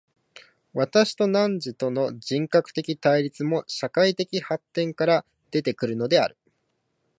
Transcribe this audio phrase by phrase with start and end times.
[0.73, 6.37] 私と汝との人格的対立も、社会的発展から出て来るのである。